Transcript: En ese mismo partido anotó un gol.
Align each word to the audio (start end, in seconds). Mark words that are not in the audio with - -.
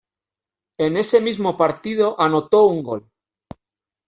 En 0.79 0.97
ese 0.97 1.21
mismo 1.21 1.55
partido 1.55 2.19
anotó 2.19 2.65
un 2.65 2.81
gol. 2.81 3.11